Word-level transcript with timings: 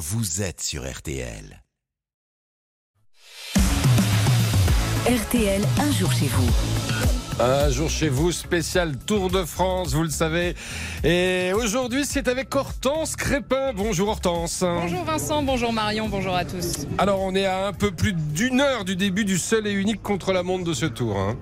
vous 0.00 0.40
êtes 0.40 0.62
sur 0.62 0.90
RTL. 0.90 1.62
RTL, 5.06 5.62
un 5.78 5.92
jour 5.92 6.10
chez 6.10 6.26
vous. 6.26 6.48
Un 7.38 7.68
jour 7.70 7.90
chez 7.90 8.08
vous, 8.08 8.32
spécial 8.32 8.96
Tour 8.96 9.28
de 9.30 9.44
France, 9.44 9.92
vous 9.92 10.02
le 10.04 10.08
savez. 10.08 10.54
Et 11.04 11.52
aujourd'hui, 11.54 12.06
c'est 12.06 12.28
avec 12.28 12.54
Hortense 12.54 13.14
Crépin. 13.14 13.74
Bonjour 13.74 14.08
Hortense. 14.08 14.60
Bonjour 14.62 15.04
Vincent, 15.04 15.42
bonjour 15.42 15.70
Marion, 15.72 16.08
bonjour 16.08 16.34
à 16.34 16.46
tous. 16.46 16.86
Alors, 16.96 17.20
on 17.20 17.34
est 17.34 17.44
à 17.44 17.66
un 17.66 17.72
peu 17.74 17.90
plus 17.90 18.14
d'une 18.14 18.62
heure 18.62 18.86
du 18.86 18.96
début 18.96 19.26
du 19.26 19.36
seul 19.36 19.66
et 19.66 19.72
unique 19.72 20.02
contre-la-montre 20.02 20.64
de 20.64 20.72
ce 20.72 20.86
tour. 20.86 21.18
hein. 21.18 21.36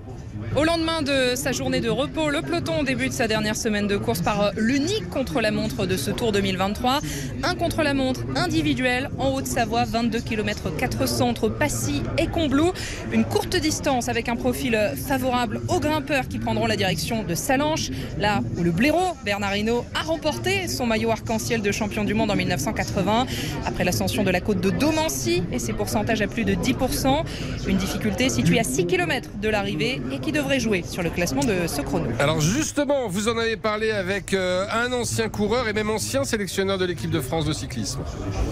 Au 0.55 0.63
lendemain 0.63 1.03
de 1.03 1.35
sa 1.35 1.51
journée 1.51 1.79
de 1.79 1.89
repos, 1.89 2.31
le 2.31 2.41
peloton 2.41 2.81
débute 2.81 3.13
sa 3.13 3.27
dernière 3.27 3.55
semaine 3.55 3.85
de 3.85 3.97
course 3.97 4.21
par 4.21 4.51
l'unique 4.57 5.07
contre-la-montre 5.11 5.85
de 5.85 5.95
ce 5.95 6.09
Tour 6.09 6.31
2023. 6.31 7.01
Un 7.43 7.53
contre-la-montre 7.53 8.21
individuel 8.35 9.11
en 9.19 9.29
Haute-Savoie, 9.35 9.85
22 9.85 10.19
km 10.21 10.75
400 10.75 11.29
entre 11.29 11.49
Passy 11.49 12.01
et 12.17 12.25
Combloux. 12.25 12.73
Une 13.11 13.25
courte 13.25 13.55
distance 13.57 14.09
avec 14.09 14.27
un 14.27 14.35
profil 14.35 14.77
favorable 15.07 15.61
aux 15.67 15.79
grimpeurs 15.79 16.27
qui 16.27 16.39
prendront 16.39 16.65
la 16.65 16.75
direction 16.75 17.21
de 17.21 17.35
Salanches, 17.35 17.91
là 18.17 18.41
où 18.57 18.63
le 18.63 18.71
blaireau 18.71 19.15
Bernard 19.23 19.55
Hinault 19.55 19.85
a 19.93 20.01
remporté 20.01 20.67
son 20.67 20.87
maillot 20.87 21.11
arc-en-ciel 21.11 21.61
de 21.61 21.71
champion 21.71 22.03
du 22.03 22.15
monde 22.15 22.31
en 22.31 22.35
1980 22.35 23.27
après 23.67 23.83
l'ascension 23.83 24.23
de 24.23 24.31
la 24.31 24.41
côte 24.41 24.61
de 24.61 24.71
Domancy 24.71 25.43
et 25.51 25.59
ses 25.59 25.73
pourcentages 25.73 26.21
à 26.21 26.27
plus 26.27 26.43
de 26.43 26.55
10%. 26.55 27.23
Une 27.67 27.77
difficulté 27.77 28.29
située 28.29 28.59
à 28.59 28.63
6 28.63 28.87
km 28.87 29.29
de 29.39 29.47
l'arrivée 29.47 30.01
et 30.11 30.17
qui 30.17 30.31
devrait 30.39 30.59
jouer 30.59 30.85
sur 30.89 31.03
le 31.03 31.09
classement 31.09 31.41
de 31.41 31.67
ce 31.67 31.81
chrono. 31.81 32.05
Alors 32.17 32.39
justement, 32.39 33.07
vous 33.09 33.27
en 33.27 33.37
avez 33.37 33.57
parlé 33.57 33.91
avec 33.91 34.33
euh, 34.33 34.65
un 34.71 34.93
ancien 34.93 35.27
coureur 35.27 35.67
et 35.67 35.73
même 35.73 35.89
ancien 35.89 36.23
sélectionneur 36.23 36.77
de 36.77 36.85
l'équipe 36.85 37.09
de 37.09 37.19
France 37.19 37.43
de 37.43 37.51
cyclisme. 37.51 37.99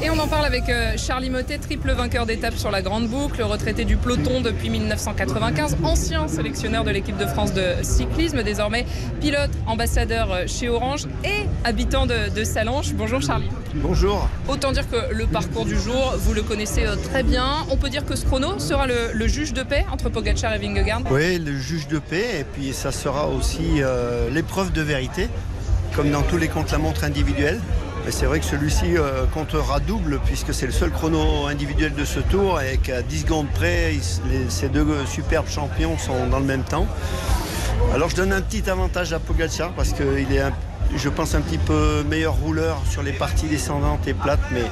Et 0.03 0.09
on 0.09 0.19
en 0.19 0.27
parle 0.27 0.45
avec 0.45 0.67
euh, 0.67 0.97
Charlie 0.97 1.29
Motet, 1.29 1.59
triple 1.59 1.91
vainqueur 1.93 2.25
d'étape 2.25 2.55
sur 2.57 2.71
la 2.71 2.81
Grande 2.81 3.07
Boucle, 3.07 3.41
retraité 3.41 3.85
du 3.85 3.95
peloton 3.95 4.41
depuis 4.41 4.69
1995, 4.69 5.77
ancien 5.83 6.27
sélectionneur 6.27 6.83
de 6.83 6.91
l'équipe 6.91 7.15
de 7.17 7.25
France 7.25 7.53
de 7.53 7.63
cyclisme, 7.83 8.43
désormais 8.43 8.85
pilote, 9.21 9.51
ambassadeur 9.65 10.31
euh, 10.31 10.43
chez 10.45 10.67
Orange 10.67 11.05
et 11.23 11.45
habitant 11.63 12.05
de, 12.05 12.29
de 12.35 12.43
Salanches. 12.43 12.93
Bonjour 12.95 13.21
Charlie. 13.21 13.49
Bonjour. 13.75 14.27
Autant 14.49 14.73
dire 14.73 14.89
que 14.89 15.13
le 15.13 15.25
parcours 15.25 15.65
du 15.65 15.79
jour, 15.79 16.15
vous 16.17 16.33
le 16.33 16.41
connaissez 16.41 16.85
très 17.11 17.23
bien. 17.23 17.47
On 17.69 17.77
peut 17.77 17.89
dire 17.89 18.05
que 18.05 18.15
ce 18.15 18.25
chrono 18.25 18.59
sera 18.59 18.87
le, 18.87 19.13
le 19.13 19.27
juge 19.27 19.53
de 19.53 19.63
paix 19.63 19.85
entre 19.91 20.09
Pogacar 20.09 20.53
et 20.53 20.57
Vingegaard? 20.57 21.03
Oui, 21.11 21.37
le 21.37 21.57
juge 21.57 21.76
de 21.85 21.99
paix, 21.99 22.39
et 22.39 22.43
puis 22.43 22.73
ça 22.73 22.91
sera 22.91 23.27
aussi 23.27 23.83
euh, 23.83 24.29
l'épreuve 24.31 24.71
de 24.71 24.81
vérité, 24.81 25.29
comme 25.95 26.09
dans 26.09 26.23
tous 26.23 26.37
les 26.37 26.47
contre-la-montre 26.47 27.03
individuels. 27.03 27.59
Mais 28.03 28.11
c'est 28.11 28.25
vrai 28.25 28.39
que 28.39 28.45
celui-ci 28.45 28.97
euh, 28.97 29.25
comptera 29.33 29.79
double, 29.79 30.19
puisque 30.25 30.53
c'est 30.53 30.65
le 30.65 30.71
seul 30.71 30.89
chrono 30.89 31.45
individuel 31.45 31.93
de 31.93 32.05
ce 32.05 32.19
tour, 32.19 32.59
et 32.61 32.77
qu'à 32.77 33.03
10 33.03 33.21
secondes 33.21 33.47
près, 33.53 33.93
ces 34.49 34.69
deux 34.69 34.87
superbes 35.05 35.47
champions 35.47 35.97
sont 35.99 36.27
dans 36.27 36.39
le 36.39 36.45
même 36.45 36.63
temps. 36.63 36.87
Alors 37.93 38.09
je 38.09 38.15
donne 38.15 38.33
un 38.33 38.41
petit 38.41 38.67
avantage 38.69 39.13
à 39.13 39.19
Pogacar, 39.19 39.71
parce 39.73 39.93
qu'il 39.93 40.33
est, 40.33 40.41
je 40.95 41.09
pense, 41.09 41.35
un 41.35 41.41
petit 41.41 41.59
peu 41.59 42.03
meilleur 42.09 42.33
rouleur 42.33 42.81
sur 42.89 43.03
les 43.03 43.13
parties 43.13 43.47
descendantes 43.47 44.07
et 44.07 44.15
plates, 44.15 44.39
mais 44.51 44.63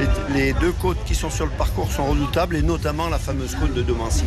les, 0.00 0.42
les 0.42 0.52
deux 0.54 0.72
côtes 0.72 1.04
qui 1.04 1.14
sont 1.14 1.30
sur 1.30 1.44
le 1.44 1.52
parcours 1.52 1.92
sont 1.92 2.06
redoutables, 2.06 2.56
et 2.56 2.62
notamment 2.62 3.08
la 3.08 3.18
fameuse 3.18 3.54
côte 3.54 3.74
de 3.74 3.82
Domancy. 3.82 4.24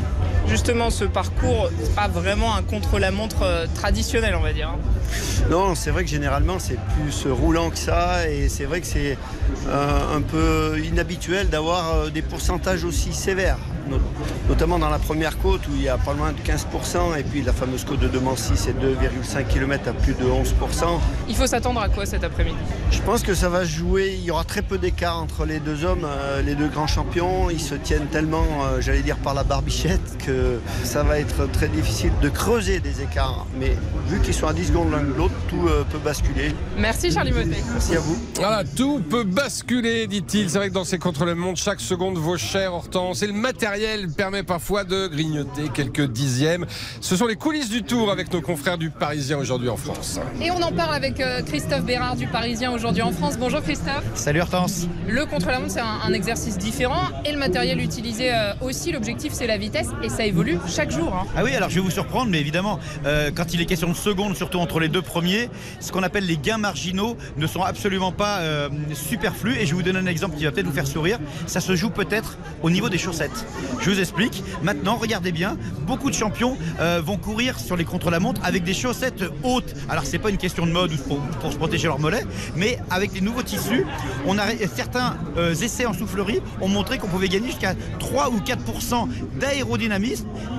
Justement, 0.48 0.90
ce 0.90 1.06
parcours, 1.06 1.70
c'est 1.82 1.96
pas 1.96 2.08
vraiment 2.08 2.56
un 2.56 2.62
contre-la-montre 2.64 3.42
euh, 3.44 3.66
traditionnel, 3.74 4.36
on 4.38 4.42
va 4.44 4.54
dire. 4.54 4.70
hein. 4.70 4.78
Non, 5.50 5.76
c'est 5.76 5.92
vrai 5.92 6.04
que 6.04 6.10
généralement 6.10 6.58
c'est 6.58 6.78
plus 6.96 7.28
roulant 7.32 7.70
que 7.70 7.78
ça 7.78 8.28
et 8.30 8.50
c'est 8.50 8.64
vrai 8.66 8.82
que 8.82 8.88
c'est 8.88 9.18
euh, 9.68 10.16
un 10.18 10.22
peu 10.22 10.80
inhabituel 10.84 11.50
d'avoir 11.50 11.94
euh, 11.96 12.10
des 12.10 12.22
pourcentages 12.22 12.84
aussi 12.86 13.14
sévères, 13.14 13.58
not- 13.90 14.00
notamment 14.48 14.80
dans 14.80 14.90
la 14.90 14.98
première 15.00 15.38
côte 15.38 15.68
où 15.68 15.72
il 15.76 15.84
y 15.84 15.90
a 15.90 15.98
pas 15.98 16.14
loin 16.14 16.32
de 16.32 16.40
15% 16.40 17.20
et 17.20 17.24
puis 17.24 17.42
la 17.44 17.52
fameuse 17.54 17.84
côte 17.84 18.00
de 18.00 18.08
Demancy 18.08 18.54
c'est 18.56 18.72
2,5 18.72 19.46
km 19.48 19.90
à 19.90 19.94
plus 19.94 20.14
de 20.14 20.24
11%. 20.24 21.00
Il 21.28 21.36
faut 21.36 21.46
s'attendre 21.46 21.82
à 21.82 21.90
quoi 21.90 22.06
cet 22.06 22.24
après-midi? 22.24 22.58
Je 22.90 23.02
pense 23.02 23.22
que 23.22 23.36
ça 23.36 23.50
va 23.50 23.66
jouer, 23.66 24.16
il 24.18 24.24
y 24.24 24.32
aura 24.32 24.46
très 24.46 24.62
peu 24.62 24.78
d'écart 24.80 25.20
entre 25.22 25.46
les 25.46 25.60
deux 25.60 25.84
hommes, 25.84 26.08
les 26.46 26.56
deux 26.56 26.70
grands 26.70 26.88
champions, 26.88 27.50
ils 27.52 27.62
se 27.62 27.76
tiennent 27.76 28.08
tellement, 28.08 28.46
j'allais 28.80 29.02
dire 29.04 29.18
par 29.18 29.34
la 29.36 29.44
barbichette, 29.44 30.18
que 30.26 30.32
ça 30.84 31.04
va 31.04 31.20
être 31.20 31.50
très 31.52 31.68
difficile 31.68 32.12
de 32.22 32.30
creuser 32.30 32.80
des 32.80 33.02
écarts. 33.02 33.46
Mais 33.60 33.76
vu 34.08 34.20
qu'ils 34.22 34.34
sont 34.34 34.48
à 34.48 34.54
10 34.54 34.68
secondes 34.68 34.92
l'un 34.92 35.04
de 35.04 35.14
l'autre, 35.14 35.34
tout 35.50 35.68
euh, 35.68 35.84
peut 35.90 35.98
basculer. 35.98 36.54
Merci 36.78 37.12
Charlie 37.12 37.32
Motet. 37.32 37.62
Merci 37.72 37.96
à 37.96 38.00
vous. 38.00 38.18
Voilà, 38.36 38.64
tout 38.64 39.02
peut 39.10 39.24
basculer, 39.24 40.08
dit-il. 40.08 40.50
C'est 40.50 40.58
vrai 40.58 40.70
que 40.70 40.74
dans 40.74 40.84
ces 40.84 40.98
contre-la-montre, 40.98 41.60
chaque 41.62 41.80
seconde 41.80 42.18
vaut 42.18 42.38
cher, 42.38 42.74
Hortense. 42.74 43.22
Et 43.24 43.28
le 43.28 43.34
matériel 43.34 44.10
permet 44.10 44.44
parfois 44.44 44.84
de 44.84 45.08
grignoter 45.08 45.70
quelques 45.74 46.08
dixièmes. 46.08 46.66
Ce 47.02 47.16
sont 47.16 47.28
les 47.28 47.36
coulisses 47.36 47.70
du 47.70 47.84
tour 47.84 48.12
avec 48.12 48.32
nos 48.34 48.42
confrères 48.42 48.78
du 48.78 48.90
Parisien 48.90 49.38
aujourd'hui 49.38 49.70
en 49.70 49.78
France. 49.78 50.20
Et 50.42 50.52
on 50.52 50.62
en 50.62 50.72
parle 50.72 50.96
avec 50.96 51.20
euh, 51.20 51.42
Christophe 51.42 51.84
Bérard 51.84 52.16
du 52.16 52.28
Parisien 52.28 52.72
aujourd'hui 52.72 53.02
en 53.02 53.12
France. 53.12 53.38
Bonjour 53.38 53.62
Christophe. 53.62 54.04
Salut 54.16 54.42
Hortense. 54.42 54.88
Le 55.08 55.26
contre-la-montre, 55.26 55.72
c'est 55.72 55.80
un, 55.80 56.00
un 56.06 56.14
exercice 56.14 56.58
différent 56.58 57.04
et 57.26 57.32
le 57.32 57.38
matériel 57.40 57.80
utilisé 57.80 58.34
euh, 58.34 58.54
aussi. 58.62 58.92
L'objectif, 58.92 59.34
c'est 59.34 59.48
la 59.48 59.58
vitesse 59.58 59.88
et 60.04 60.10
ça 60.10 60.23
évolue 60.26 60.58
chaque 60.68 60.92
jour. 60.92 61.14
hein. 61.14 61.28
Ah 61.36 61.44
oui, 61.44 61.56
alors 61.56 61.70
je 61.70 61.76
vais 61.76 61.82
vous 61.82 61.92
surprendre, 61.92 62.30
mais 62.30 62.40
évidemment, 62.40 62.80
euh, 63.06 63.32
quand 63.34 63.54
il 63.54 63.62
est 63.62 63.66
question 63.66 63.90
de 63.90 63.96
secondes, 63.96 64.36
surtout 64.36 64.60
entre 64.60 64.80
les 64.80 64.90
deux 64.90 65.02
premiers, 65.02 65.50
ce 65.80 65.92
qu'on 65.92 66.04
appelle 66.04 66.26
les 66.26 66.38
gains 66.38 66.58
marginaux 66.58 67.18
ne 67.38 67.48
sont 67.48 67.62
absolument 67.62 68.12
pas 68.12 68.40
euh, 68.40 68.70
superflus. 68.94 69.58
Et 69.58 69.66
je 69.66 69.72
vais 69.72 69.76
vous 69.76 69.84
donner 69.84 70.00
un 70.00 70.06
exemple 70.06 70.38
qui 70.38 70.46
va 70.46 70.52
peut-être 70.52 70.66
vous 70.66 70.74
faire 70.74 70.88
sourire. 70.88 71.20
Ça 71.48 71.60
se 71.60 71.76
joue 71.76 71.90
peut-être 71.90 72.38
au 72.62 72.70
niveau 72.70 72.90
des 72.90 72.98
chaussettes. 72.98 73.46
Je 73.80 73.90
vous 73.90 74.00
explique. 74.00 74.44
Maintenant, 74.62 74.96
regardez 74.96 75.32
bien, 75.32 75.58
beaucoup 75.86 76.10
de 76.10 76.16
champions 76.16 76.58
euh, 76.80 77.02
vont 77.04 77.18
courir 77.18 77.60
sur 77.60 77.76
les 77.76 77.86
contre-la-montre 77.86 78.42
avec 78.44 78.64
des 78.64 78.74
chaussettes 78.74 79.24
hautes. 79.44 79.74
Alors 79.90 80.06
c'est 80.06 80.20
pas 80.20 80.30
une 80.30 80.38
question 80.38 80.66
de 80.66 80.72
mode 80.72 80.92
ou 80.94 80.98
pour, 81.40 81.52
se 81.52 81.58
protéger 81.58 81.88
leurs 81.88 82.00
mollets, 82.00 82.26
mais 82.56 82.80
avec 82.90 83.14
les 83.14 83.22
nouveaux 83.22 83.44
tissus, 83.44 83.86
on 84.26 84.38
a 84.38 84.44
certains 84.74 85.18
essais 85.62 85.86
en 85.86 85.94
soufflerie 85.94 86.42
ont 86.62 86.68
montré 86.68 86.98
qu'on 86.98 87.08
pouvait 87.08 87.30
gagner 87.30 87.48
jusqu'à 87.48 87.76
3 88.00 88.30
ou 88.30 88.40
4% 88.40 89.08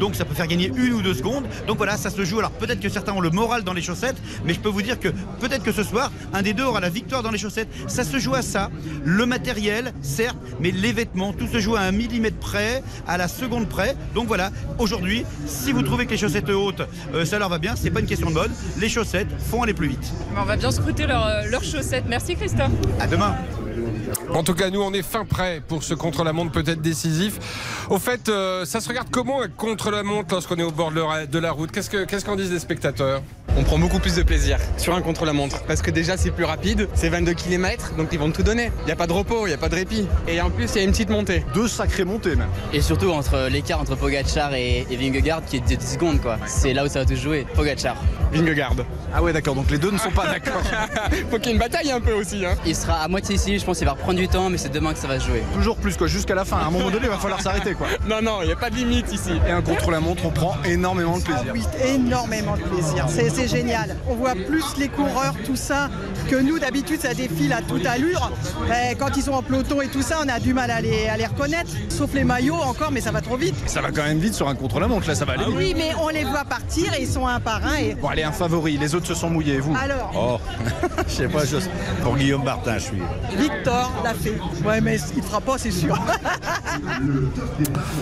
Donc 0.01 0.15
ça 0.15 0.25
peut 0.25 0.35
faire 0.35 0.47
gagner 0.47 0.71
une 0.75 0.95
ou 0.95 1.03
deux 1.03 1.15
secondes. 1.15 1.45
Donc 1.67 1.77
voilà, 1.77 1.97
ça 1.97 2.11
se 2.11 2.25
joue. 2.25 2.39
Alors 2.39 2.51
peut-être 2.53 2.81
que 2.81 2.89
certains 2.89 3.13
ont 3.13 3.21
le 3.21 3.31
moral 3.31 3.63
dans 3.63 3.73
les 3.73 3.83
chaussettes, 3.83 4.17
mais 4.45 4.55
je 4.55 4.61
peux 4.61 4.69
vous 4.69 4.83
dire 4.83 4.99
que 4.99 5.09
peut-être 5.41 5.63
que 5.63 5.73
ce 5.73 5.83
soir, 5.83 6.11
un 6.33 6.43
des 6.43 6.53
deux 6.53 6.65
aura 6.65 6.81
la 6.81 6.91
victoire 6.91 7.23
dans 7.23 7.31
les 7.31 7.39
chaussettes. 7.39 7.69
Ça 7.87 8.05
se 8.05 8.19
joue 8.19 8.35
à 8.35 8.43
ça. 8.43 8.71
Le 9.05 9.27
matériel, 9.27 9.93
certes, 10.03 10.37
mais 10.61 10.71
les 10.71 10.93
vêtements, 10.93 11.33
tout 11.33 11.47
se 11.47 11.59
joue 11.59 11.77
à 11.77 11.81
un 11.81 11.93
millimètre 11.93 12.39
près, 12.39 12.83
à 13.07 13.17
la 13.17 13.29
seconde 13.29 13.69
près. 13.69 13.97
Donc 14.15 14.27
voilà, 14.27 14.51
aujourd'hui, 14.79 15.25
si 15.47 15.73
vous 15.73 15.83
trouvez 15.83 16.07
que 16.07 16.13
les 16.13 16.19
chaussettes 16.19 16.49
hautes, 16.51 16.83
euh, 17.15 17.25
ça 17.25 17.39
leur 17.39 17.49
va 17.49 17.59
bien, 17.59 17.75
c'est 17.77 17.91
pas 17.91 18.01
une 18.01 18.07
question 18.07 18.29
de 18.29 18.35
mode. 18.35 18.51
Les 18.79 18.89
chaussettes 18.89 19.29
font 19.51 19.63
aller 19.63 19.75
plus 19.75 19.89
vite. 19.89 20.13
On 20.37 20.45
va 20.45 20.57
bien 20.57 20.71
scruter 20.71 21.07
leurs 21.07 21.27
euh, 21.27 21.43
leurs 21.47 21.65
chaussettes. 21.65 22.05
Merci 22.09 22.37
Christophe. 22.37 22.73
À 23.01 23.07
demain. 23.07 23.35
En 24.33 24.43
tout 24.43 24.55
cas, 24.55 24.71
nous, 24.71 24.81
on 24.83 24.93
est 24.93 25.03
fin 25.03 25.25
prêt 25.25 25.63
pour 25.67 25.83
ce 25.83 25.95
contre-la-montre 25.95 26.53
peut-être 26.53 26.81
décisif. 26.81 27.39
Au 27.91 27.99
fait, 27.99 28.29
euh, 28.29 28.65
ça 28.65 28.81
se 28.81 28.89
regarde 28.89 29.09
comment 29.11 29.43
un 29.43 29.49
contre-la-montre 29.49 30.35
lorsqu'on 30.35 30.57
est 30.57 30.63
au 30.63 30.71
bord 30.73 30.91
de 30.93 31.39
la, 31.39 31.53
route? 31.53 31.71
Qu'est-ce 31.71 31.91
que- 31.91 32.05
qu'est-ce 32.05 32.25
qu'en 32.25 32.37
disent 32.37 32.53
les 32.53 32.59
spectateurs? 32.59 33.23
On 33.57 33.63
prend 33.63 33.79
beaucoup 33.79 34.01
plus 34.01 34.17
de 34.17 34.23
plaisir 34.23 34.59
sur 34.77 34.95
un 34.95 35.01
contre-la-montre 35.01 35.63
parce 35.65 35.81
que 35.81 35.91
déjà 35.91 36.17
c'est 36.17 36.31
plus 36.33 36.45
rapide, 36.45 36.89
c'est 36.95 37.09
22 37.09 37.35
km 37.35 37.95
donc 37.97 38.09
ils 38.13 38.19
vont 38.19 38.31
tout 38.31 38.43
donner. 38.43 38.73
Il 38.83 38.87
n'y 38.87 38.93
a 38.93 38.97
pas 38.97 39.07
de 39.07 39.13
repos, 39.13 39.47
il 39.47 39.51
n'y 39.51 39.55
a 39.55 39.59
pas 39.59 39.69
de 39.69 39.77
répit. 39.77 40.07
Et 40.27 40.41
en 40.41 40.51
plus 40.51 40.69
il 40.75 40.77
y 40.77 40.81
a 40.81 40.83
une 40.85 40.91
petite 40.91 41.11
montée. 41.11 41.45
Deux 41.55 41.69
sacrées 41.69 42.05
montées 42.05 42.35
même. 42.37 42.49
Et 42.73 42.81
surtout 42.81 43.11
entre 43.11 43.49
l'écart 43.51 43.81
entre 43.81 43.95
Pogacar 43.97 44.55
et, 44.55 44.87
et 44.91 44.97
Vingegaard 44.97 45.45
qui 45.45 45.57
est 45.59 45.61
de 45.61 45.67
10 45.77 45.93
secondes 45.95 46.21
quoi. 46.21 46.39
C'est 46.47 46.73
là 46.73 46.85
où 46.85 46.89
ça 46.89 47.01
va 47.01 47.05
tout 47.05 47.15
jouer. 47.17 47.47
Pogacar. 47.55 47.97
Vingegaard. 48.33 48.75
Ah 49.15 49.23
ouais 49.23 49.33
d'accord, 49.33 49.55
donc 49.55 49.71
les 49.71 49.79
deux 49.79 49.93
ne 49.93 49.99
sont 49.99 50.11
pas 50.11 50.27
d'accord. 50.33 50.61
Faut 51.31 51.39
qu'il 51.39 51.47
y 51.47 51.51
ait 51.51 51.53
une 51.53 51.59
bataille 51.59 51.93
un 51.93 52.01
peu 52.01 52.13
aussi. 52.15 52.45
Hein. 52.45 52.57
Il 52.67 52.75
sera 52.75 52.95
à 53.03 53.09
moitié 53.09 53.37
ici, 53.37 53.59
je 53.59 53.65
pense 53.65 53.79
qu'il 53.79 53.87
va 53.87 53.93
reprendre 53.93 54.19
du 54.19 54.27
temps 54.27 54.51
mais 54.51 54.59
c'est 54.59 54.73
demain 54.73 54.93
que 54.93 54.99
ça 54.99 55.07
va 55.07 55.21
se 55.21 55.27
jouer. 55.27 55.43
Toujours 55.55 55.77
plus 55.77 55.97
quoi, 55.97 56.09
jusqu'à 56.09 56.35
la 56.35 56.45
fin. 56.45 56.57
À 56.57 56.65
un 56.65 56.71
moment 56.71 56.91
donné, 56.91 57.05
il 57.05 57.11
va 57.11 57.19
falloir 57.19 57.41
s'arrêter 57.41 57.75
quoi. 57.75 57.87
Non, 58.09 58.21
non, 58.21 58.43
il 58.43 58.47
n'y 58.47 58.53
a 58.53 58.57
pas 58.57 58.71
de 58.71 58.75
limite 58.77 59.13
ici. 59.13 59.31
Et 59.49 59.51
un 59.51 59.63
contre-la-montre, 59.63 60.27
on 60.27 60.31
prend 60.31 60.57
énormément 60.65 61.19
de 61.19 61.23
plaisir. 61.23 61.45
Ah 61.49 61.53
oui, 61.53 61.63
énormément 61.87 62.57
de 62.57 62.63
plaisir. 62.63 63.07
C'est 63.09 63.44
c'est 63.47 63.57
génial. 63.59 63.97
On 64.09 64.15
voit 64.15 64.35
plus 64.35 64.65
les 64.79 64.89
coureurs, 64.89 65.35
tout 65.45 65.57
ça, 65.57 65.91
que 66.31 66.37
nous 66.37 66.59
d'habitude 66.59 67.01
ça 67.01 67.15
défile 67.15 67.53
à 67.53 67.61
toute 67.63 67.85
allure. 67.87 68.31
Quand 68.99 69.17
ils 69.17 69.23
sont 69.23 69.33
en 69.33 69.43
peloton 69.43 69.81
et 69.83 69.89
tout 69.89 70.03
ça, 70.03 70.19
on 70.25 70.29
a 70.29 70.41
du 70.41 70.55
mal 70.55 70.71
à 70.71 70.81
les, 70.81 71.09
à 71.09 71.17
les 71.17 71.27
reconnaître. 71.27 71.71
Sauf 71.89 72.13
les 72.15 72.25
maillots 72.25 72.55
encore, 72.55 72.91
mais 72.91 73.01
ça 73.01 73.11
va 73.11 73.21
trop 73.21 73.37
vite. 73.37 73.55
Ça 73.67 73.81
va 73.83 73.91
quand 73.91 74.03
même 74.05 74.19
vite 74.19 74.35
sur 74.35 74.49
un 74.49 74.55
contre-la-montre, 74.55 75.09
là 75.09 75.15
ça 75.15 75.25
va 75.25 75.35
aller 75.35 75.45
vite. 75.45 75.55
Oui, 75.57 75.75
mais 75.77 75.91
on 76.01 76.09
les 76.09 76.25
voit 76.25 76.45
partir 76.45 76.93
et 76.95 77.03
ils 77.03 77.09
sont 77.09 77.27
un 77.27 77.41
par 77.41 77.65
un. 77.67 77.77
Et... 77.77 77.95
Bon 77.95 78.09
allez, 78.09 78.23
un 78.23 78.33
favori, 78.33 78.77
les 78.79 78.95
autres 78.95 79.07
se 79.07 79.15
sont 79.15 79.31
mouillés, 79.31 79.59
vous 79.61 79.77
Alors, 79.81 80.13
Oh, 80.17 80.39
je 81.09 81.13
sais 81.13 81.29
pas, 81.29 81.45
je- 81.45 81.57
pour 82.03 82.17
Guillaume 82.17 82.45
Martin, 82.45 82.75
je 82.79 82.85
suis. 82.85 83.03
Victor 83.37 83.93
l'a 84.03 84.15
fait. 84.15 84.39
Ouais, 84.65 84.81
mais 84.81 84.97
il 85.17 85.23
fera 85.23 85.41
pas, 85.41 85.59
c'est 85.59 85.71
sûr. 85.71 85.99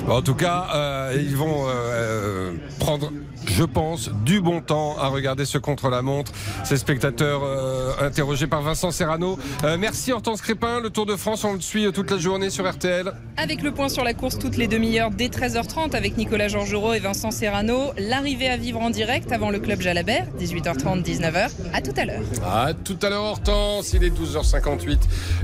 En 0.09 0.23
tout 0.23 0.35
cas, 0.35 0.67
euh, 0.75 1.17
ils 1.19 1.37
vont 1.37 1.67
euh, 1.67 1.71
euh, 1.73 2.53
prendre 2.79 3.11
je 3.53 3.65
pense, 3.65 4.11
du 4.25 4.41
bon 4.41 4.61
temps 4.61 4.97
à 4.99 5.09
regarder 5.09 5.45
ce 5.45 5.59
contre-la-montre. 5.59 6.33
Ces 6.65 6.79
spectateurs 6.79 7.43
euh, 7.45 7.93
interrogés 8.01 8.47
par 8.47 8.63
Vincent 8.63 8.91
Serrano. 8.91 9.39
Euh, 9.65 9.77
merci 9.79 10.11
Hortense 10.13 10.41
Crépin. 10.41 10.81
Le 10.81 10.91
Tour 10.91 11.07
de 11.07 11.17
France, 11.17 11.45
on 11.45 11.53
le 11.53 11.61
suit 11.61 11.91
toute 11.93 12.11
la 12.11 12.17
journée 12.17 12.49
sur 12.49 12.71
RTL. 12.71 13.13
Avec 13.37 13.63
le 13.63 13.73
point 13.73 13.89
sur 13.89 14.05
la 14.05 14.15
course 14.15 14.39
toutes 14.39 14.57
les 14.57 14.69
demi-heures 14.69 15.11
dès 15.11 15.29
13h30 15.29 15.95
avec 15.95 16.17
Nicolas 16.17 16.49
Georgerot 16.49 16.95
et 16.95 16.99
Vincent 16.99 17.31
Serrano. 17.31 17.93
L'arrivée 17.99 18.49
à 18.49 18.57
vivre 18.57 18.81
en 18.81 18.91
direct 18.91 19.31
avant 19.33 19.51
le 19.51 19.59
club 19.59 19.81
Jalabert, 19.81 20.27
18h30, 20.39 21.03
19h. 21.05 21.51
À 21.75 21.83
tout 21.83 21.95
à 21.97 22.05
l'heure. 22.07 22.23
À 22.45 22.73
tout 22.73 22.99
à 23.03 23.11
l'heure 23.11 23.25
Hortense, 23.25 23.93
il 23.93 24.03
est 24.05 24.11
12h58. 24.11 24.99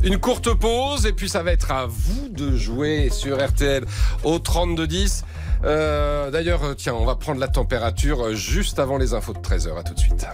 Une 0.05 0.19
courte 0.19 0.53
pause 0.55 1.05
et 1.05 1.13
puis 1.13 1.29
ça 1.29 1.43
va 1.43 1.53
être 1.53 1.71
à 1.71 1.87
vous 1.87 2.29
de 2.31 2.57
jouer 2.57 3.11
sur 3.11 3.45
RTL 3.45 3.85
au 4.25 4.39
32-10. 4.39 5.25
Euh, 5.65 6.31
D'ailleurs, 6.31 6.61
tiens, 6.77 6.95
on 6.95 7.05
va 7.05 7.15
prendre 7.17 7.41
la 7.41 7.49
température 7.49 8.35
juste 8.35 8.79
avant 8.79 8.99
les 8.99 9.15
infos 9.15 9.33
de 9.33 9.39
13h. 9.39 9.79
À 9.79 9.83
tout 9.83 9.95
de 9.95 9.99
suite. 9.99 10.27